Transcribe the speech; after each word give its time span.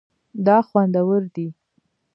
دا 0.45 0.57
خوندور 0.67 1.21
دی 1.33 1.47